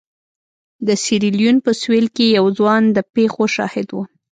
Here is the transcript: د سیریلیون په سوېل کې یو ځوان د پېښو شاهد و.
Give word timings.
د 0.87 0.89
سیریلیون 1.03 1.57
په 1.65 1.71
سوېل 1.81 2.07
کې 2.15 2.25
یو 2.37 2.45
ځوان 2.57 2.83
د 2.95 2.97
پېښو 3.15 3.45
شاهد 3.55 3.87
و. 3.93 3.97